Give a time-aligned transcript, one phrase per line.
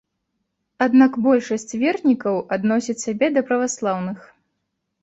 [0.85, 4.19] Аднак большасць вернікаў адносяць сябе да праваслаўных.